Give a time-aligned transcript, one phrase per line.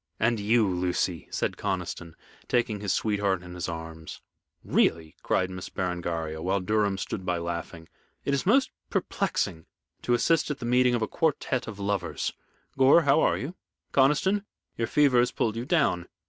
[0.19, 2.15] "And you, Lucy," said Conniston,
[2.47, 4.19] taking his sweetheart in his arms.
[4.63, 7.87] "Really," cried Miss Berengaria, while Durham stood by laughing,
[8.25, 9.67] "it is most perplexing
[10.01, 12.33] to assist at the meeting of a quartette of lovers.
[12.79, 13.53] Gore, how are you?
[13.91, 14.43] Conniston,
[14.75, 16.07] your fever has pulled you down.